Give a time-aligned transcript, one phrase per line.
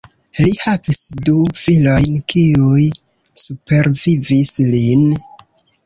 [0.37, 0.99] Li havis
[1.29, 2.89] du filojn kiuj
[3.45, 5.11] supervivis lin.